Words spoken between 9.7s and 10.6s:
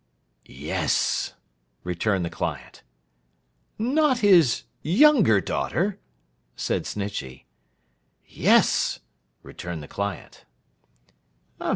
the client.